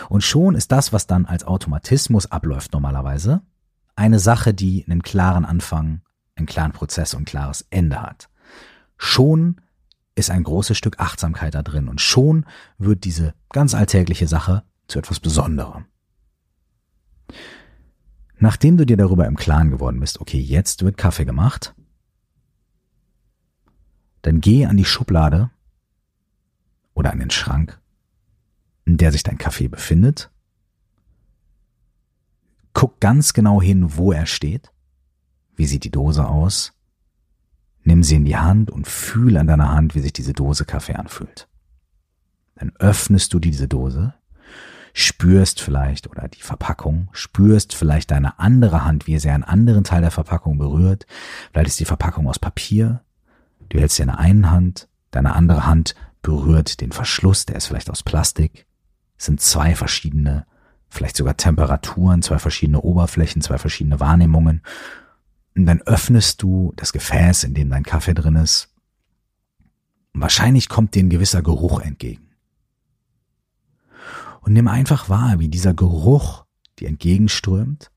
Und 0.08 0.22
schon 0.22 0.54
ist 0.54 0.70
das, 0.70 0.92
was 0.92 1.06
dann 1.06 1.26
als 1.26 1.44
Automatismus 1.44 2.30
abläuft 2.30 2.72
normalerweise, 2.72 3.42
eine 3.96 4.20
Sache, 4.20 4.54
die 4.54 4.84
einen 4.86 5.02
klaren 5.02 5.44
Anfang, 5.44 6.02
einen 6.36 6.46
klaren 6.46 6.72
Prozess 6.72 7.14
und 7.14 7.22
ein 7.22 7.26
klares 7.26 7.66
Ende 7.70 8.00
hat. 8.00 8.28
Schon 8.96 9.60
ist 10.14 10.30
ein 10.30 10.44
großes 10.44 10.78
Stück 10.78 11.00
Achtsamkeit 11.00 11.54
da 11.54 11.62
drin 11.62 11.88
und 11.88 12.00
schon 12.00 12.46
wird 12.78 13.04
diese 13.04 13.34
ganz 13.50 13.74
alltägliche 13.74 14.28
Sache 14.28 14.62
zu 14.92 14.98
etwas 14.98 15.20
Besonderem. 15.20 15.86
Nachdem 18.38 18.76
du 18.76 18.84
dir 18.84 18.96
darüber 18.96 19.26
im 19.26 19.36
Klaren 19.36 19.70
geworden 19.70 20.00
bist, 20.00 20.20
okay, 20.20 20.38
jetzt 20.38 20.82
wird 20.82 20.96
Kaffee 20.96 21.24
gemacht, 21.24 21.74
dann 24.22 24.40
geh 24.40 24.66
an 24.66 24.76
die 24.76 24.84
Schublade 24.84 25.50
oder 26.94 27.12
an 27.12 27.18
den 27.18 27.30
Schrank, 27.30 27.80
in 28.84 28.96
der 28.98 29.12
sich 29.12 29.22
dein 29.22 29.38
Kaffee 29.38 29.68
befindet. 29.68 30.30
Guck 32.74 33.00
ganz 33.00 33.32
genau 33.32 33.62
hin, 33.62 33.96
wo 33.96 34.12
er 34.12 34.26
steht. 34.26 34.72
Wie 35.54 35.66
sieht 35.66 35.84
die 35.84 35.90
Dose 35.90 36.26
aus? 36.26 36.72
Nimm 37.84 38.02
sie 38.02 38.16
in 38.16 38.24
die 38.24 38.36
Hand 38.36 38.70
und 38.70 38.86
fühl 38.86 39.36
an 39.36 39.46
deiner 39.46 39.70
Hand, 39.70 39.94
wie 39.94 40.00
sich 40.00 40.12
diese 40.12 40.32
Dose 40.32 40.64
Kaffee 40.64 40.94
anfühlt. 40.94 41.48
Dann 42.54 42.72
öffnest 42.76 43.32
du 43.34 43.38
diese 43.38 43.68
Dose 43.68 44.14
spürst 44.92 45.60
vielleicht 45.60 46.08
oder 46.08 46.28
die 46.28 46.42
Verpackung, 46.42 47.08
spürst 47.12 47.74
vielleicht 47.74 48.10
deine 48.10 48.38
andere 48.38 48.84
Hand, 48.84 49.06
wie 49.06 49.18
sie 49.18 49.30
einen 49.30 49.44
anderen 49.44 49.84
Teil 49.84 50.02
der 50.02 50.10
Verpackung 50.10 50.58
berührt. 50.58 51.06
Vielleicht 51.52 51.68
ist 51.68 51.80
die 51.80 51.86
Verpackung 51.86 52.28
aus 52.28 52.38
Papier. 52.38 53.02
Du 53.68 53.78
hältst 53.78 53.96
sie 53.96 54.02
in 54.02 54.08
der 54.08 54.18
einen 54.18 54.50
Hand, 54.50 54.88
deine 55.10 55.34
andere 55.34 55.66
Hand 55.66 55.94
berührt 56.20 56.80
den 56.80 56.92
Verschluss, 56.92 57.46
der 57.46 57.56
ist 57.56 57.66
vielleicht 57.66 57.90
aus 57.90 58.02
Plastik. 58.02 58.66
Es 59.16 59.24
sind 59.26 59.40
zwei 59.40 59.74
verschiedene, 59.74 60.46
vielleicht 60.88 61.16
sogar 61.16 61.36
Temperaturen, 61.36 62.22
zwei 62.22 62.38
verschiedene 62.38 62.80
Oberflächen, 62.80 63.40
zwei 63.40 63.58
verschiedene 63.58 63.98
Wahrnehmungen. 63.98 64.62
Und 65.56 65.66
dann 65.66 65.82
öffnest 65.82 66.42
du 66.42 66.72
das 66.76 66.92
Gefäß, 66.92 67.44
in 67.44 67.54
dem 67.54 67.70
dein 67.70 67.82
Kaffee 67.82 68.14
drin 68.14 68.36
ist. 68.36 68.68
Und 70.12 70.20
wahrscheinlich 70.20 70.68
kommt 70.68 70.94
dir 70.94 71.02
ein 71.02 71.10
gewisser 71.10 71.42
Geruch 71.42 71.80
entgegen 71.80 72.31
und 74.42 74.52
nimm 74.52 74.68
einfach 74.68 75.08
wahr, 75.08 75.38
wie 75.38 75.48
dieser 75.48 75.72
Geruch 75.72 76.44
dir 76.78 76.88
entgegenströmt, 76.88 77.90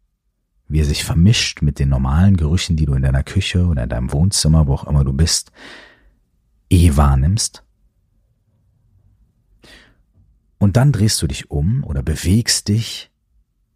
wie 0.67 0.79
er 0.79 0.85
sich 0.85 1.03
vermischt 1.03 1.61
mit 1.61 1.79
den 1.79 1.89
normalen 1.89 2.37
Gerüchen, 2.37 2.75
die 2.75 2.85
du 2.85 2.93
in 2.93 3.01
deiner 3.01 3.23
Küche 3.23 3.65
oder 3.65 3.83
in 3.83 3.89
deinem 3.89 4.11
Wohnzimmer, 4.11 4.67
wo 4.67 4.75
auch 4.75 4.87
immer 4.87 5.03
du 5.03 5.11
bist, 5.11 5.51
eh 6.69 6.95
wahrnimmst. 6.95 7.63
Und 10.57 10.77
dann 10.77 10.91
drehst 10.91 11.21
du 11.21 11.27
dich 11.27 11.51
um 11.51 11.83
oder 11.83 12.01
bewegst 12.01 12.67
dich 12.67 13.11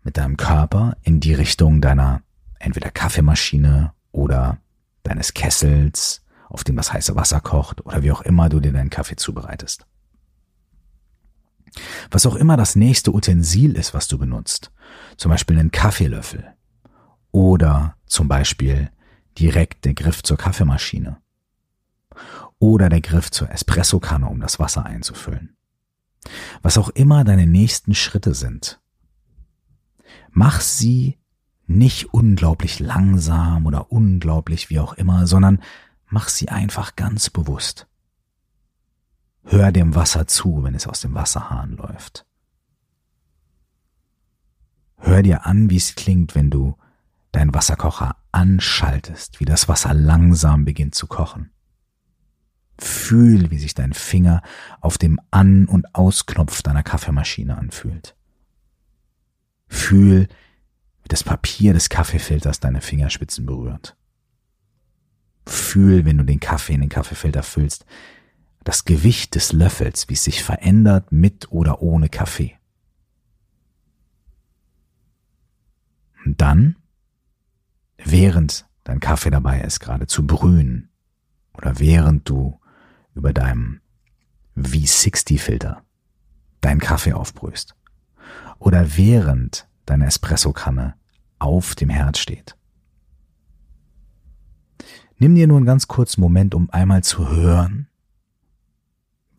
mit 0.04 0.18
deinem 0.18 0.38
Körper 0.38 0.96
in 1.04 1.20
die 1.20 1.34
Richtung 1.34 1.82
deiner 1.82 2.22
entweder 2.60 2.92
Kaffeemaschine 2.92 3.94
oder 4.12 4.60
deines 5.04 5.34
Kessels, 5.34 6.24
auf 6.50 6.64
dem 6.64 6.76
das 6.76 6.94
heiße 6.94 7.16
Wasser 7.16 7.42
kocht 7.42 7.86
oder 7.86 8.04
wie 8.04 8.12
auch 8.12 8.22
immer 8.22 8.50
du 8.50 8.60
dir 8.60 8.72
deinen 8.72 8.90
Kaffee 8.90 9.16
zubereitest. 9.16 9.86
Was 12.12 12.26
auch 12.26 12.36
immer 12.36 12.58
das 12.58 12.76
nächste 12.76 13.14
Utensil 13.14 13.76
ist, 13.76 13.94
was 13.94 14.08
du 14.08 14.18
benutzt, 14.18 14.72
zum 15.18 15.30
Beispiel 15.30 15.60
einen 15.60 15.72
Kaffeelöffel 15.72 16.54
oder 17.32 17.96
zum 18.06 18.28
Beispiel 18.28 18.90
direkt 19.38 19.86
der 19.86 19.94
Griff 19.94 20.24
zur 20.24 20.38
Kaffeemaschine 20.38 21.18
oder 22.58 22.90
der 22.90 23.02
Griff 23.02 23.32
zur 23.32 23.52
Espressokanne, 23.52 24.28
um 24.28 24.40
das 24.40 24.60
Wasser 24.60 24.86
einzufüllen. 24.86 25.56
Was 26.62 26.78
auch 26.78 26.90
immer 26.90 27.24
deine 27.24 27.48
nächsten 27.48 27.96
Schritte 27.96 28.34
sind, 28.34 28.82
mach 30.32 30.60
sie 30.62 31.18
nicht 31.68 32.14
unglaublich 32.14 32.80
langsam 32.80 33.66
oder 33.66 33.92
unglaublich 33.92 34.70
wie 34.70 34.80
auch 34.80 34.94
immer, 34.94 35.28
sondern 35.28 35.62
mach 36.08 36.28
sie 36.28 36.50
einfach 36.50 36.96
ganz 36.96 37.30
bewusst. 37.30 37.89
Hör 39.52 39.72
dem 39.72 39.96
Wasser 39.96 40.28
zu, 40.28 40.64
wenn 40.64 40.76
es 40.76 40.86
aus 40.86 41.02
dem 41.02 41.16
Wasserhahn 41.16 41.76
läuft. 41.76 42.24
Hör 44.98 45.24
dir 45.24 45.48
an, 45.48 45.72
wie 45.72 45.78
es 45.78 45.96
klingt, 45.96 46.36
wenn 46.36 46.52
du 46.52 46.78
deinen 47.32 47.52
Wasserkocher 47.52 48.16
anschaltest, 48.32 49.40
wie 49.40 49.46
das 49.46 49.68
Wasser 49.68 49.96
langsam 49.96 50.66
beginnt 50.66 50.94
zu 50.94 51.08
kochen. 51.08 51.50
Fühl, 52.78 53.50
wie 53.50 53.58
sich 53.58 53.74
dein 53.74 53.94
Finger 53.94 54.44
auf 54.82 55.00
dem 55.00 55.20
An- 55.32 55.66
und 55.66 55.96
Ausknopf 55.96 56.62
deiner 56.62 56.84
Kaffeemaschine 56.84 57.58
anfühlt. 57.58 58.16
Fühl, 59.68 60.28
wie 61.02 61.08
das 61.08 61.24
Papier 61.24 61.74
des 61.74 61.90
Kaffeefilters 61.90 62.60
deine 62.60 62.82
Fingerspitzen 62.82 63.48
berührt. 63.48 63.98
Fühl, 65.48 66.06
wenn 66.06 66.20
du 66.20 66.24
den 66.24 66.40
Kaffee 66.40 66.76
in 66.76 66.82
den 66.82 66.90
Kaffeefilter 66.90 67.42
füllst, 67.42 67.88
das 68.64 68.86
Gewicht 68.86 69.36
des 69.36 69.54
Löffels, 69.54 70.10
wie 70.10 70.14
es 70.14 70.24
sich 70.24 70.44
verändert 70.44 71.12
mit 71.12 71.52
oder 71.52 71.82
ohne 71.82 72.10
Kaffee. 72.10 72.58
Und 76.26 76.42
dann, 76.42 76.76
während 77.98 78.68
dein 78.84 79.00
Kaffee 79.00 79.30
dabei 79.30 79.62
ist, 79.62 79.80
gerade 79.80 80.08
zu 80.08 80.28
brühen, 80.28 80.90
oder 81.54 81.80
während 81.80 82.28
du 82.30 82.60
über 83.16 83.34
deinem 83.34 83.82
V60-Filter 84.58 85.84
deinen 86.62 86.80
Kaffee 86.80 87.14
aufbrühst, 87.14 87.76
oder 88.60 88.98
während 88.98 89.68
deine 89.86 90.06
Espressokanne 90.06 90.96
auf 91.40 91.76
dem 91.76 91.90
Herd 91.90 92.18
steht. 92.18 92.56
Nimm 95.18 95.36
dir 95.36 95.48
nur 95.48 95.58
einen 95.58 95.66
ganz 95.66 95.88
kurzen 95.88 96.22
Moment, 96.22 96.56
um 96.56 96.70
einmal 96.70 97.04
zu 97.04 97.30
hören, 97.30 97.89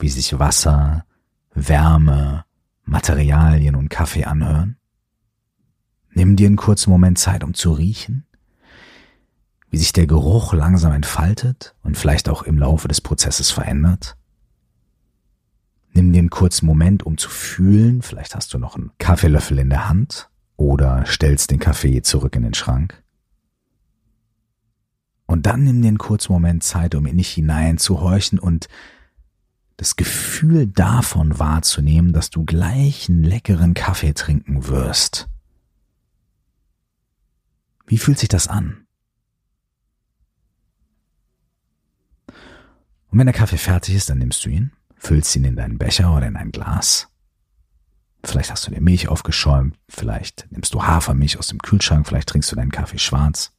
wie 0.01 0.09
sich 0.09 0.39
Wasser, 0.39 1.05
Wärme, 1.53 2.45
Materialien 2.85 3.75
und 3.75 3.89
Kaffee 3.89 4.25
anhören? 4.25 4.77
Nimm 6.13 6.37
dir 6.37 6.47
einen 6.47 6.57
kurzen 6.57 6.91
Moment 6.91 7.19
Zeit, 7.19 7.45
um 7.45 7.55
zu 7.55 7.73
riechen, 7.73 8.27
wie 9.71 9.79
sich 9.79 9.93
der 9.93 10.07
Geruch 10.07 10.53
langsam 10.53 10.93
entfaltet 10.93 11.75
und 11.83 11.97
vielleicht 11.97 12.29
auch 12.29 12.43
im 12.43 12.59
Laufe 12.59 12.89
des 12.89 13.01
Prozesses 13.01 13.51
verändert. 13.51 14.17
Nimm 15.93 16.13
dir 16.13 16.19
einen 16.19 16.31
kurzen 16.31 16.67
Moment, 16.67 17.05
um 17.05 17.17
zu 17.17 17.31
fühlen, 17.31 18.03
vielleicht 18.03 18.35
hast 18.35 18.53
du 18.55 18.59
noch 18.59 18.77
einen 18.77 18.91
Kaffeelöffel 18.99 19.59
in 19.59 19.71
der 19.71 19.89
Hand 19.89 20.31
oder 20.57 21.05
stellst 21.07 21.51
den 21.51 21.59
Kaffee 21.59 22.03
zurück 22.03 22.37
in 22.37 22.43
den 22.43 22.55
Schrank. 22.55 23.03
Und 25.27 25.47
dann 25.47 25.63
nimm 25.63 25.81
dir 25.81 25.89
einen 25.89 25.99
kurzen 25.99 26.33
Moment 26.33 26.65
Zeit, 26.65 26.95
um 26.97 27.07
in 27.07 27.17
dich 27.17 27.31
hinein 27.31 27.79
zu 27.79 28.01
horchen 28.01 28.39
und 28.41 28.69
das 29.81 29.97
Gefühl 29.97 30.67
davon 30.67 31.39
wahrzunehmen, 31.39 32.13
dass 32.13 32.29
du 32.29 32.45
gleich 32.45 33.09
einen 33.09 33.25
leckeren 33.25 33.73
Kaffee 33.73 34.13
trinken 34.13 34.67
wirst. 34.67 35.27
Wie 37.87 37.97
fühlt 37.97 38.19
sich 38.19 38.29
das 38.29 38.47
an? 38.47 38.87
Und 42.27 43.19
wenn 43.19 43.27
der 43.27 43.35
Kaffee 43.35 43.57
fertig 43.57 43.95
ist, 43.95 44.11
dann 44.11 44.19
nimmst 44.19 44.45
du 44.45 44.51
ihn, 44.51 44.73
füllst 44.97 45.35
ihn 45.35 45.45
in 45.45 45.57
deinen 45.57 45.79
Becher 45.79 46.15
oder 46.15 46.27
in 46.27 46.37
ein 46.37 46.53
Glas. 46.53 47.09
Vielleicht 48.23 48.51
hast 48.51 48.67
du 48.67 48.71
dir 48.71 48.83
Milch 48.83 49.09
aufgeschäumt, 49.09 49.79
vielleicht 49.89 50.47
nimmst 50.51 50.75
du 50.75 50.83
Hafermilch 50.83 51.39
aus 51.39 51.47
dem 51.47 51.59
Kühlschrank, 51.59 52.07
vielleicht 52.07 52.29
trinkst 52.29 52.53
du 52.53 52.57
deinen 52.57 52.71
Kaffee 52.71 52.99
schwarz. 52.99 53.55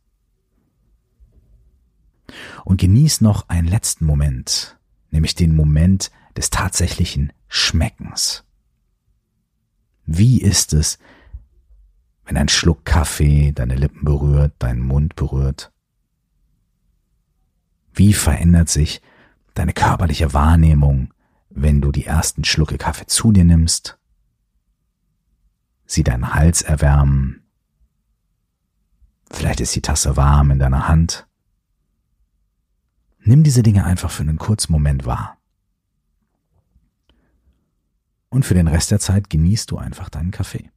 Und 2.64 2.80
genieß 2.80 3.22
noch 3.22 3.50
einen 3.50 3.68
letzten 3.68 4.06
Moment, 4.06 4.78
nämlich 5.12 5.36
den 5.36 5.56
Moment 5.56 6.12
des 6.36 6.50
tatsächlichen 6.50 7.32
Schmeckens. 7.48 8.44
Wie 10.06 10.42
ist 10.42 10.74
es, 10.74 10.98
wenn 12.26 12.38
ein 12.38 12.50
Schluck 12.50 12.86
Kaffee 12.86 13.52
deine 13.52 13.76
Lippen 13.76 14.04
berührt, 14.04 14.54
deinen 14.60 14.82
Mund 14.82 15.16
berührt? 15.16 15.72
Wie 17.94 18.14
verändert 18.14 18.70
sich 18.70 19.02
deine 19.54 19.74
körperliche 19.74 20.34
Wahrnehmung, 20.34 21.14
wenn 21.50 21.82
du 21.82 21.92
die 21.92 22.06
ersten 22.06 22.44
Schlucke 22.44 22.78
Kaffee 22.78 23.06
zu 23.06 23.32
dir 23.32 23.44
nimmst? 23.44 23.98
Sie 25.86 26.04
deinen 26.04 26.34
Hals 26.34 26.62
erwärmen. 26.62 27.44
Vielleicht 29.30 29.60
ist 29.60 29.76
die 29.76 29.82
Tasse 29.82 30.16
warm 30.16 30.52
in 30.52 30.60
deiner 30.60 30.88
Hand. 30.88 31.28
Nimm 33.24 33.44
diese 33.44 33.64
Dinge 33.64 33.86
einfach 33.86 34.12
für 34.12 34.24
einen 34.24 34.38
kurzen 34.38 34.72
Moment 34.72 35.06
wahr. 35.06 35.38
Und 38.30 38.46
für 38.46 38.54
den 38.54 38.68
Rest 38.68 38.92
der 38.92 39.00
Zeit 39.00 39.30
genießt 39.30 39.70
du 39.72 39.78
einfach 39.78 40.10
deinen 40.10 40.32
Kaffee. 40.32 40.72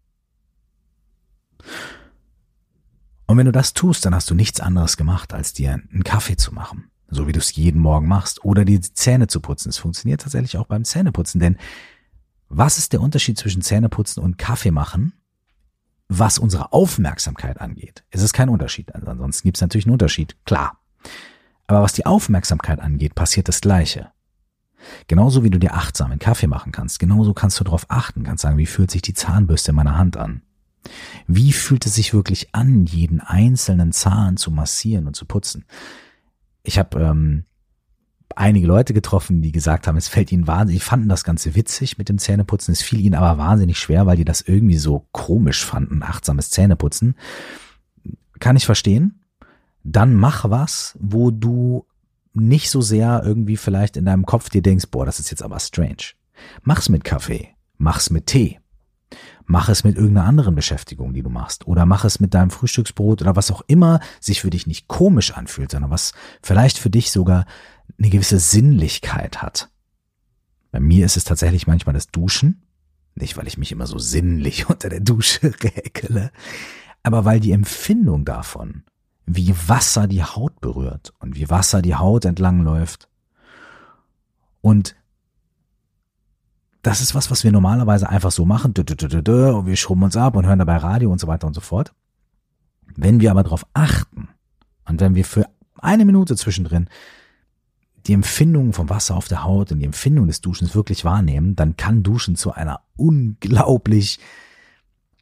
Und 3.26 3.38
wenn 3.38 3.46
du 3.46 3.52
das 3.52 3.72
tust, 3.72 4.04
dann 4.04 4.14
hast 4.14 4.28
du 4.28 4.34
nichts 4.34 4.60
anderes 4.60 4.96
gemacht, 4.96 5.32
als 5.32 5.52
dir 5.52 5.72
einen 5.72 6.04
Kaffee 6.04 6.36
zu 6.36 6.52
machen. 6.52 6.90
So 7.08 7.26
wie 7.26 7.32
du 7.32 7.38
es 7.38 7.54
jeden 7.54 7.80
Morgen 7.80 8.08
machst. 8.08 8.44
Oder 8.44 8.64
die 8.64 8.80
Zähne 8.80 9.28
zu 9.28 9.40
putzen. 9.40 9.70
Es 9.70 9.78
funktioniert 9.78 10.20
tatsächlich 10.20 10.58
auch 10.58 10.66
beim 10.66 10.84
Zähneputzen. 10.84 11.40
Denn 11.40 11.56
was 12.48 12.76
ist 12.76 12.92
der 12.92 13.00
Unterschied 13.00 13.38
zwischen 13.38 13.62
Zähneputzen 13.62 14.22
und 14.22 14.36
Kaffee 14.36 14.70
machen? 14.70 15.14
Was 16.08 16.38
unsere 16.38 16.72
Aufmerksamkeit 16.72 17.60
angeht, 17.60 18.04
ist 18.10 18.22
es 18.22 18.32
kein 18.32 18.50
Unterschied. 18.50 18.94
Ansonsten 18.94 19.48
gibt 19.48 19.56
es 19.56 19.62
natürlich 19.62 19.86
einen 19.86 19.94
Unterschied, 19.94 20.36
klar. 20.44 20.78
Aber 21.66 21.82
was 21.82 21.92
die 21.92 22.06
Aufmerksamkeit 22.06 22.80
angeht, 22.80 23.14
passiert 23.14 23.48
das 23.48 23.60
Gleiche. 23.60 24.10
Genauso 25.06 25.44
wie 25.44 25.50
du 25.50 25.58
dir 25.58 25.74
achtsam 25.74 26.10
einen 26.10 26.20
Kaffee 26.20 26.46
machen 26.46 26.72
kannst, 26.72 26.98
genauso 26.98 27.32
kannst 27.32 27.58
du 27.58 27.64
darauf 27.64 27.86
achten, 27.88 28.22
kannst 28.22 28.42
sagen, 28.42 28.58
wie 28.58 28.66
fühlt 28.66 28.90
sich 28.90 29.02
die 29.02 29.14
Zahnbürste 29.14 29.70
in 29.70 29.76
meiner 29.76 29.96
Hand 29.96 30.16
an? 30.16 30.42
Wie 31.26 31.52
fühlt 31.52 31.86
es 31.86 31.94
sich 31.94 32.12
wirklich 32.12 32.54
an, 32.54 32.84
jeden 32.84 33.20
einzelnen 33.20 33.92
Zahn 33.92 34.36
zu 34.36 34.50
massieren 34.50 35.06
und 35.06 35.16
zu 35.16 35.24
putzen? 35.24 35.64
Ich 36.62 36.78
habe 36.78 37.00
ähm, 37.00 37.44
einige 38.36 38.66
Leute 38.66 38.92
getroffen, 38.92 39.40
die 39.42 39.52
gesagt 39.52 39.86
haben, 39.86 39.96
es 39.96 40.08
fällt 40.08 40.32
ihnen 40.32 40.46
wahnsinnig, 40.46 40.82
fanden 40.82 41.08
das 41.08 41.24
Ganze 41.24 41.54
witzig 41.54 41.98
mit 41.98 42.08
dem 42.08 42.18
Zähneputzen, 42.18 42.72
es 42.72 42.82
fiel 42.82 43.00
ihnen 43.00 43.14
aber 43.14 43.38
wahnsinnig 43.38 43.78
schwer, 43.78 44.06
weil 44.06 44.16
die 44.16 44.24
das 44.24 44.42
irgendwie 44.42 44.76
so 44.78 45.06
komisch 45.12 45.64
fanden, 45.64 46.02
achtsames 46.02 46.50
Zähneputzen. 46.50 47.16
Kann 48.40 48.56
ich 48.56 48.66
verstehen. 48.66 49.23
Dann 49.84 50.14
mach 50.14 50.50
was, 50.50 50.98
wo 51.00 51.30
du 51.30 51.86
nicht 52.32 52.70
so 52.70 52.80
sehr 52.80 53.22
irgendwie 53.24 53.56
vielleicht 53.56 53.96
in 53.96 54.06
deinem 54.06 54.26
Kopf 54.26 54.50
dir 54.50 54.62
denkst, 54.62 54.86
boah, 54.90 55.06
das 55.06 55.20
ist 55.20 55.30
jetzt 55.30 55.42
aber 55.42 55.60
strange. 55.60 56.14
Mach's 56.62 56.88
mit 56.88 57.04
Kaffee, 57.04 57.50
mach's 57.78 58.10
mit 58.10 58.26
Tee, 58.26 58.58
Mach 59.46 59.68
es 59.68 59.84
mit 59.84 59.96
irgendeiner 59.96 60.26
anderen 60.26 60.54
Beschäftigung, 60.54 61.12
die 61.12 61.22
du 61.22 61.28
machst. 61.28 61.66
Oder 61.66 61.84
mach 61.84 62.04
es 62.04 62.18
mit 62.18 62.32
deinem 62.32 62.50
Frühstücksbrot 62.50 63.20
oder 63.20 63.36
was 63.36 63.50
auch 63.50 63.62
immer 63.66 64.00
sich 64.20 64.40
für 64.40 64.50
dich 64.50 64.66
nicht 64.66 64.88
komisch 64.88 65.32
anfühlt, 65.32 65.70
sondern 65.70 65.90
was 65.90 66.12
vielleicht 66.42 66.78
für 66.78 66.90
dich 66.90 67.10
sogar 67.10 67.44
eine 67.98 68.08
gewisse 68.08 68.38
Sinnlichkeit 68.38 69.42
hat. 69.42 69.70
Bei 70.72 70.80
mir 70.80 71.04
ist 71.04 71.16
es 71.16 71.24
tatsächlich 71.24 71.66
manchmal 71.66 71.94
das 71.94 72.08
Duschen. 72.08 72.62
Nicht, 73.14 73.36
weil 73.36 73.46
ich 73.46 73.58
mich 73.58 73.70
immer 73.70 73.86
so 73.86 73.98
sinnlich 73.98 74.68
unter 74.70 74.88
der 74.88 75.00
Dusche 75.00 75.52
räkele, 75.62 76.32
aber 77.02 77.26
weil 77.26 77.38
die 77.38 77.52
Empfindung 77.52 78.24
davon, 78.24 78.82
wie 79.26 79.54
Wasser 79.66 80.06
die 80.06 80.22
Haut 80.22 80.60
berührt 80.60 81.12
und 81.18 81.36
wie 81.36 81.48
Wasser 81.50 81.82
die 81.82 81.94
Haut 81.94 82.24
entlang 82.24 82.62
läuft 82.62 83.08
und 84.60 84.96
das 86.84 87.00
ist 87.00 87.14
was, 87.14 87.30
was 87.30 87.44
wir 87.44 87.52
normalerweise 87.52 88.08
einfach 88.08 88.30
so 88.30 88.44
machen, 88.44 88.74
und 88.76 89.66
wir 89.66 89.76
schrubben 89.76 90.02
uns 90.02 90.16
ab 90.16 90.36
und 90.36 90.46
hören 90.46 90.58
dabei 90.58 90.76
Radio 90.76 91.10
und 91.10 91.18
so 91.18 91.26
weiter 91.26 91.46
und 91.46 91.54
so 91.54 91.62
fort. 91.62 91.94
Wenn 92.94 93.20
wir 93.20 93.30
aber 93.30 93.42
darauf 93.42 93.66
achten 93.72 94.28
und 94.86 95.00
wenn 95.00 95.14
wir 95.14 95.24
für 95.24 95.46
eine 95.78 96.04
Minute 96.04 96.36
zwischendrin 96.36 96.88
die 98.06 98.12
Empfindung 98.12 98.74
vom 98.74 98.90
Wasser 98.90 99.16
auf 99.16 99.28
der 99.28 99.44
Haut 99.44 99.72
und 99.72 99.78
die 99.78 99.86
Empfindung 99.86 100.26
des 100.26 100.42
Duschens 100.42 100.74
wirklich 100.74 101.04
wahrnehmen, 101.04 101.56
dann 101.56 101.76
kann 101.76 102.02
Duschen 102.02 102.36
zu 102.36 102.52
einer 102.52 102.80
unglaublich 102.96 104.18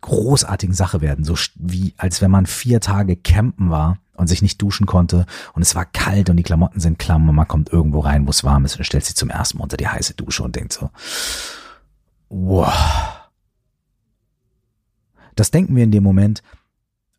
großartigen 0.03 0.75
Sache 0.75 1.01
werden, 1.01 1.25
so 1.25 1.35
wie 1.55 1.95
als 1.97 2.21
wenn 2.21 2.31
man 2.31 2.47
vier 2.47 2.81
Tage 2.81 3.17
campen 3.17 3.71
war 3.71 3.99
und 4.15 4.27
sich 4.27 4.43
nicht 4.43 4.61
duschen 4.61 4.87
konnte 4.87 5.27
und 5.55 5.63
es 5.63 5.75
war 5.75 5.87
kalt 5.87 6.29
und 6.29 6.37
die 6.37 6.43
Klamotten 6.43 6.81
sind 6.81 6.99
klamm 6.99 7.29
und 7.29 7.35
man 7.35 7.49
kommt 7.49 7.73
irgendwo 7.73 8.01
rein, 8.01 8.27
wo 8.27 8.31
es 8.31 8.45
warm 8.45 8.65
ist 8.65 8.77
und 8.77 8.85
stellt 8.85 9.05
sich 9.05 9.17
zum 9.17 9.31
ersten 9.31 9.59
Mal 9.59 9.65
unter 9.65 9.77
die 9.77 9.89
heiße 9.89 10.15
Dusche 10.15 10.43
und 10.43 10.55
denkt 10.55 10.75
so, 10.75 10.91
wow. 12.29 12.73
Das 15.35 15.51
denken 15.51 15.75
wir 15.75 15.85
in 15.85 15.93
dem 15.93 16.03
Moment, 16.03 16.43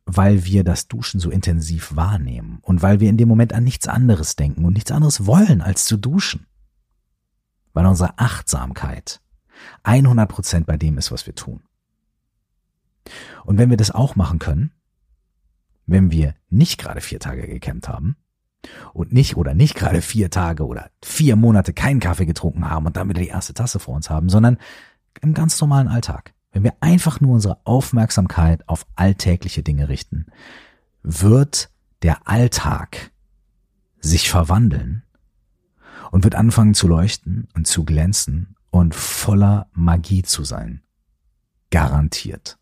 weil 0.05 0.45
wir 0.45 0.63
das 0.63 0.87
Duschen 0.87 1.19
so 1.19 1.31
intensiv 1.31 1.95
wahrnehmen 1.95 2.59
und 2.61 2.81
weil 2.81 2.99
wir 2.99 3.09
in 3.09 3.17
dem 3.17 3.29
Moment 3.29 3.53
an 3.53 3.63
nichts 3.63 3.87
anderes 3.87 4.35
denken 4.35 4.65
und 4.65 4.73
nichts 4.73 4.91
anderes 4.91 5.25
wollen, 5.25 5.61
als 5.61 5.85
zu 5.85 5.97
duschen. 5.97 6.45
Weil 7.71 7.85
unsere 7.85 8.19
Achtsamkeit 8.19 9.21
100 9.83 10.29
Prozent 10.29 10.65
bei 10.67 10.77
dem 10.77 10.97
ist, 10.97 11.11
was 11.11 11.25
wir 11.25 11.33
tun. 11.33 11.63
Und 13.45 13.57
wenn 13.57 13.69
wir 13.69 13.77
das 13.77 13.91
auch 13.91 14.15
machen 14.15 14.39
können, 14.39 14.71
wenn 15.85 16.11
wir 16.11 16.35
nicht 16.49 16.79
gerade 16.79 17.01
vier 17.01 17.19
Tage 17.19 17.47
gekämmt 17.47 17.87
haben 17.87 18.15
und 18.93 19.11
nicht 19.11 19.35
oder 19.35 19.53
nicht 19.53 19.75
gerade 19.75 20.01
vier 20.01 20.29
Tage 20.29 20.65
oder 20.65 20.89
vier 21.03 21.35
Monate 21.35 21.73
keinen 21.73 21.99
Kaffee 21.99 22.25
getrunken 22.25 22.69
haben 22.69 22.85
und 22.85 22.95
dann 22.95 23.09
wieder 23.09 23.21
die 23.21 23.27
erste 23.27 23.53
Tasse 23.53 23.79
vor 23.79 23.95
uns 23.95 24.09
haben, 24.09 24.29
sondern 24.29 24.57
im 25.21 25.33
ganz 25.33 25.59
normalen 25.59 25.87
Alltag. 25.87 26.33
Wenn 26.51 26.63
wir 26.63 26.75
einfach 26.81 27.19
nur 27.19 27.33
unsere 27.33 27.59
Aufmerksamkeit 27.65 28.67
auf 28.69 28.85
alltägliche 28.95 29.63
Dinge 29.63 29.89
richten, 29.89 30.27
wird 31.01 31.69
der 32.03 32.27
Alltag 32.27 33.11
sich 33.99 34.29
verwandeln 34.29 35.03
und 36.11 36.23
wird 36.23 36.35
anfangen 36.35 36.73
zu 36.73 36.87
leuchten 36.87 37.47
und 37.55 37.67
zu 37.67 37.83
glänzen 37.83 38.55
und 38.69 38.93
voller 38.93 39.67
Magie 39.73 40.23
zu 40.23 40.43
sein. 40.43 40.81
Garantiert. 41.71 42.59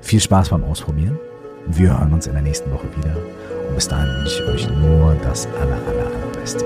Viel 0.00 0.20
Spaß 0.20 0.50
beim 0.50 0.64
Ausprobieren. 0.64 1.18
Wir 1.66 1.98
hören 1.98 2.12
uns 2.12 2.26
in 2.26 2.32
der 2.32 2.42
nächsten 2.42 2.70
Woche 2.70 2.86
wieder. 2.96 3.14
Und 3.68 3.74
bis 3.74 3.88
dahin 3.88 4.08
wünsche 4.08 4.42
ich 4.42 4.48
euch 4.48 4.68
nur 4.70 5.14
das 5.22 5.46
aller, 5.46 5.78
aller, 5.86 6.06
allerbeste. 6.06 6.64